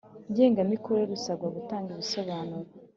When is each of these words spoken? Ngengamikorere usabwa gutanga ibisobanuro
Ngengamikorere 0.31 1.11
usabwa 1.17 1.47
gutanga 1.57 1.87
ibisobanuro 1.91 2.69